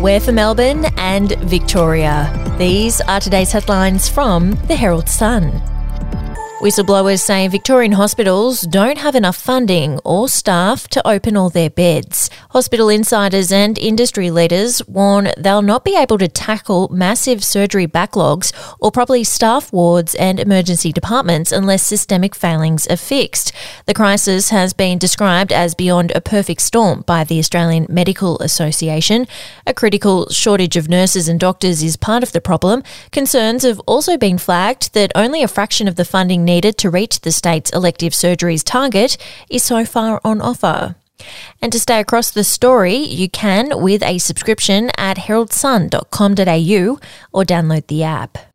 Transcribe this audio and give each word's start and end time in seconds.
We're 0.00 0.20
for 0.20 0.32
Melbourne 0.32 0.86
and 0.96 1.32
Victoria. 1.40 2.32
These 2.58 3.00
are 3.02 3.20
today's 3.20 3.52
headlines 3.52 4.08
from 4.08 4.52
the 4.68 4.76
Herald 4.76 5.08
Sun. 5.08 5.62
Whistleblowers 6.60 7.20
say 7.20 7.46
Victorian 7.46 7.92
hospitals 7.92 8.62
don't 8.62 8.98
have 8.98 9.14
enough 9.14 9.36
funding 9.36 10.00
or 10.04 10.28
staff 10.28 10.88
to 10.88 11.06
open 11.06 11.36
all 11.36 11.50
their 11.50 11.70
beds. 11.70 12.30
Hospital 12.52 12.88
insiders 12.88 13.52
and 13.52 13.76
industry 13.76 14.30
leaders 14.30 14.80
warn 14.88 15.28
they'll 15.36 15.60
not 15.60 15.84
be 15.84 15.94
able 15.94 16.16
to 16.16 16.28
tackle 16.28 16.88
massive 16.88 17.44
surgery 17.44 17.86
backlogs 17.86 18.54
or 18.80 18.90
properly 18.90 19.22
staff 19.22 19.70
wards 19.70 20.14
and 20.14 20.40
emergency 20.40 20.90
departments 20.90 21.52
unless 21.52 21.86
systemic 21.86 22.34
failings 22.34 22.86
are 22.86 22.96
fixed. 22.96 23.52
The 23.84 23.92
crisis 23.92 24.48
has 24.48 24.72
been 24.72 24.96
described 24.96 25.52
as 25.52 25.74
beyond 25.74 26.10
a 26.12 26.22
perfect 26.22 26.62
storm 26.62 27.02
by 27.02 27.22
the 27.22 27.38
Australian 27.38 27.86
Medical 27.90 28.38
Association. 28.38 29.26
A 29.66 29.74
critical 29.74 30.30
shortage 30.30 30.78
of 30.78 30.88
nurses 30.88 31.28
and 31.28 31.38
doctors 31.38 31.82
is 31.82 31.98
part 31.98 32.22
of 32.22 32.32
the 32.32 32.40
problem. 32.40 32.82
Concerns 33.12 33.62
have 33.62 33.78
also 33.80 34.16
been 34.16 34.38
flagged 34.38 34.94
that 34.94 35.12
only 35.14 35.42
a 35.42 35.48
fraction 35.48 35.86
of 35.86 35.96
the 35.96 36.04
funding 36.06 36.46
needed 36.46 36.78
to 36.78 36.88
reach 36.88 37.20
the 37.20 37.30
state's 37.30 37.70
elective 37.72 38.14
surgeries 38.14 38.64
target 38.64 39.18
is 39.50 39.62
so 39.62 39.84
far 39.84 40.18
on 40.24 40.40
offer. 40.40 40.96
And 41.60 41.72
to 41.72 41.80
stay 41.80 42.00
across 42.00 42.30
the 42.30 42.44
story, 42.44 42.96
you 42.96 43.28
can 43.28 43.82
with 43.82 44.02
a 44.02 44.18
subscription 44.18 44.90
at 44.96 45.18
heraldsun.com.au 45.18 46.98
or 47.32 47.44
download 47.44 47.86
the 47.86 48.02
app. 48.02 48.47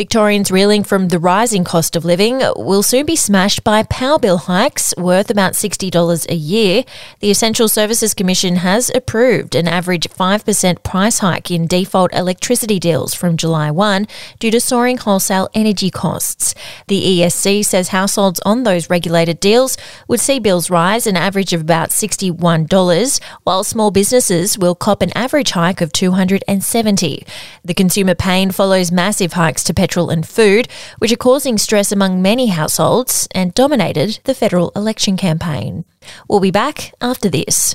Victorians 0.00 0.50
reeling 0.50 0.82
from 0.82 1.08
the 1.08 1.18
rising 1.18 1.62
cost 1.62 1.94
of 1.94 2.06
living 2.06 2.40
will 2.56 2.82
soon 2.82 3.04
be 3.04 3.16
smashed 3.16 3.62
by 3.62 3.82
power 3.82 4.18
bill 4.18 4.38
hikes 4.38 4.94
worth 4.96 5.28
about 5.28 5.52
$60 5.52 6.26
a 6.30 6.34
year. 6.34 6.84
The 7.18 7.30
Essential 7.30 7.68
Services 7.68 8.14
Commission 8.14 8.56
has 8.56 8.90
approved 8.94 9.54
an 9.54 9.68
average 9.68 10.08
5% 10.08 10.82
price 10.82 11.18
hike 11.18 11.50
in 11.50 11.66
default 11.66 12.14
electricity 12.14 12.78
deals 12.78 13.12
from 13.12 13.36
July 13.36 13.70
1 13.70 14.06
due 14.38 14.50
to 14.50 14.58
soaring 14.58 14.96
wholesale 14.96 15.50
energy 15.52 15.90
costs. 15.90 16.54
The 16.88 17.20
ESC 17.20 17.62
says 17.66 17.88
households 17.88 18.40
on 18.46 18.62
those 18.62 18.88
regulated 18.88 19.38
deals 19.38 19.76
would 20.08 20.20
see 20.20 20.38
bills 20.38 20.70
rise 20.70 21.06
an 21.06 21.18
average 21.18 21.52
of 21.52 21.60
about 21.60 21.90
$61, 21.90 23.20
while 23.42 23.64
small 23.64 23.90
businesses 23.90 24.56
will 24.56 24.74
cop 24.74 25.02
an 25.02 25.12
average 25.14 25.50
hike 25.50 25.82
of 25.82 25.92
$270. 25.92 27.26
The 27.62 27.74
consumer 27.74 28.14
pain 28.14 28.50
follows 28.50 28.90
massive 28.90 29.34
hikes 29.40 29.64
to 29.64 29.72
petrol 29.72 30.10
and 30.10 30.28
food, 30.28 30.68
which 30.98 31.12
are 31.12 31.26
causing 31.28 31.56
stress 31.56 31.90
among 31.92 32.20
many 32.20 32.48
households 32.48 33.26
and 33.34 33.54
dominated 33.54 34.20
the 34.24 34.34
federal 34.34 34.70
election 34.76 35.16
campaign. 35.16 35.84
We'll 36.28 36.40
be 36.40 36.50
back 36.50 36.92
after 37.00 37.30
this. 37.30 37.74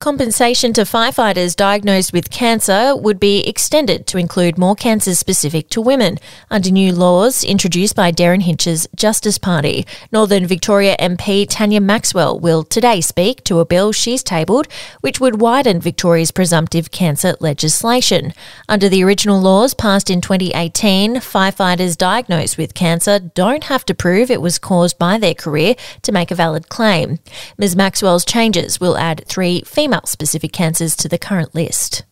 Compensation 0.00 0.72
to 0.72 0.80
firefighters 0.80 1.54
diagnosed 1.54 2.10
with 2.10 2.30
cancer 2.30 2.96
would 2.96 3.20
be 3.20 3.46
extended 3.46 4.06
to 4.06 4.16
include 4.16 4.56
more 4.56 4.74
cancers 4.74 5.18
specific 5.18 5.68
to 5.68 5.78
women 5.78 6.16
under 6.50 6.70
new 6.70 6.90
laws 6.90 7.44
introduced 7.44 7.94
by 7.94 8.10
Derryn 8.10 8.40
Hinch's 8.40 8.88
Justice 8.96 9.36
Party. 9.36 9.84
Northern 10.10 10.46
Victoria 10.46 10.96
MP 10.98 11.46
Tania 11.46 11.82
Maxwell 11.82 12.40
will 12.40 12.64
today 12.64 13.02
speak 13.02 13.44
to 13.44 13.60
a 13.60 13.66
bill 13.66 13.92
she's 13.92 14.22
tabled 14.22 14.68
which 15.02 15.20
would 15.20 15.38
widen 15.38 15.82
Victoria's 15.82 16.30
presumptive 16.30 16.90
cancer 16.90 17.34
legislation. 17.38 18.32
Under 18.70 18.88
the 18.88 19.04
original 19.04 19.38
laws 19.38 19.74
passed 19.74 20.08
in 20.08 20.22
2018, 20.22 21.16
firefighters 21.16 21.98
diagnosed 21.98 22.56
with 22.56 22.72
cancer 22.72 23.18
don't 23.18 23.64
have 23.64 23.84
to 23.84 23.94
prove 23.94 24.30
it 24.30 24.40
was 24.40 24.58
caused 24.58 24.98
by 24.98 25.18
their 25.18 25.34
career 25.34 25.74
to 26.00 26.10
make 26.10 26.30
a 26.30 26.34
valid 26.34 26.70
claim. 26.70 27.18
Ms. 27.58 27.76
Maxwell's 27.76 28.24
changes 28.24 28.80
will 28.80 28.96
add 28.96 29.26
three 29.26 29.60
female 29.66 29.89
specific 30.08 30.52
cancers 30.52 30.96
to 30.96 31.08
the 31.08 31.18
current 31.18 31.54
list. 31.54 32.04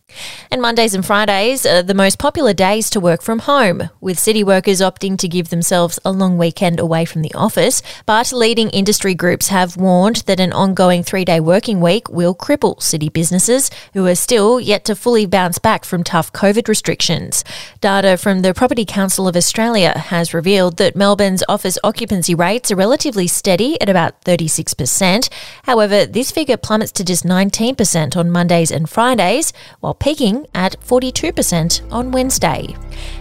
And 0.51 0.61
Mondays 0.61 0.93
and 0.93 1.05
Fridays 1.05 1.65
are 1.65 1.83
the 1.83 1.93
most 1.93 2.19
popular 2.19 2.53
days 2.53 2.89
to 2.91 2.99
work 2.99 3.21
from 3.21 3.39
home, 3.39 3.89
with 4.01 4.19
city 4.19 4.43
workers 4.43 4.81
opting 4.81 5.17
to 5.17 5.27
give 5.27 5.49
themselves 5.49 5.99
a 6.03 6.11
long 6.11 6.37
weekend 6.37 6.79
away 6.79 7.05
from 7.05 7.21
the 7.21 7.33
office. 7.33 7.81
But 8.05 8.31
leading 8.31 8.69
industry 8.69 9.15
groups 9.15 9.49
have 9.49 9.77
warned 9.77 10.17
that 10.27 10.39
an 10.39 10.53
ongoing 10.53 11.03
three 11.03 11.25
day 11.25 11.39
working 11.39 11.81
week 11.81 12.09
will 12.09 12.35
cripple 12.35 12.81
city 12.81 13.09
businesses 13.09 13.69
who 13.93 14.07
are 14.07 14.15
still 14.15 14.59
yet 14.59 14.85
to 14.85 14.95
fully 14.95 15.25
bounce 15.25 15.59
back 15.59 15.85
from 15.85 16.03
tough 16.03 16.33
COVID 16.33 16.67
restrictions. 16.67 17.43
Data 17.81 18.17
from 18.17 18.41
the 18.41 18.53
Property 18.53 18.85
Council 18.85 19.27
of 19.27 19.35
Australia 19.35 19.97
has 19.97 20.33
revealed 20.33 20.77
that 20.77 20.95
Melbourne's 20.95 21.43
office 21.47 21.77
occupancy 21.83 22.35
rates 22.35 22.71
are 22.71 22.75
relatively 22.75 23.27
steady 23.27 23.79
at 23.81 23.89
about 23.89 24.21
36%. 24.23 25.29
However, 25.63 26.05
this 26.05 26.31
figure 26.31 26.57
plummets 26.57 26.91
to 26.93 27.03
just 27.03 27.23
19% 27.23 28.15
on 28.15 28.31
Mondays 28.31 28.71
and 28.71 28.89
Fridays, 28.89 29.53
while 29.79 29.93
peaking 30.09 30.47
at 30.55 30.75
42% 30.81 31.91
on 31.91 32.09
Wednesday. 32.09 32.75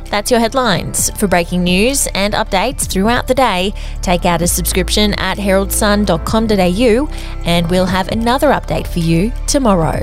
That's 0.06 0.31
your 0.31 0.41
headlines. 0.41 1.10
For 1.19 1.28
breaking 1.28 1.62
news 1.62 2.09
and 2.15 2.32
updates 2.32 2.91
throughout 2.91 3.28
the 3.28 3.34
day, 3.34 3.75
take 4.00 4.25
out 4.25 4.41
a 4.41 4.47
subscription 4.47 5.12
at 5.19 5.37
heraldsun.com.au 5.37 7.09
and 7.44 7.71
we'll 7.71 7.84
have 7.84 8.09
another 8.09 8.48
update 8.48 8.87
for 8.87 9.00
you 9.00 9.31
tomorrow. 9.47 10.03